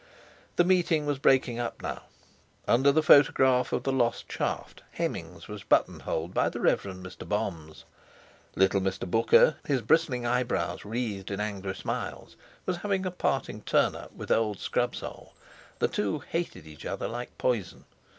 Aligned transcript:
The 0.55 0.63
meeting 0.63 1.05
was 1.05 1.19
breaking 1.19 1.59
up 1.59 1.83
now. 1.83 2.05
Underneath 2.67 2.95
the 2.95 3.03
photograph 3.03 3.71
of 3.71 3.83
the 3.83 3.91
lost 3.91 4.31
shaft 4.31 4.81
Hemmings 4.93 5.47
was 5.47 5.61
buttonholed 5.61 6.33
by 6.33 6.49
the 6.49 6.59
Rev. 6.59 6.81
Mr. 6.81 7.29
Boms. 7.29 7.83
Little 8.55 8.81
Mr. 8.81 9.07
Booker, 9.07 9.57
his 9.63 9.83
bristling 9.83 10.25
eyebrows 10.25 10.85
wreathed 10.85 11.29
in 11.29 11.39
angry 11.39 11.75
smiles, 11.75 12.35
was 12.65 12.77
having 12.77 13.05
a 13.05 13.11
parting 13.11 13.61
turn 13.61 13.95
up 13.95 14.11
with 14.13 14.31
old 14.31 14.57
Scrubsole. 14.57 15.35
The 15.77 15.87
two 15.87 16.17
hated 16.17 16.65
each 16.65 16.83
other 16.83 17.07
like 17.07 17.37
poison. 17.37 17.85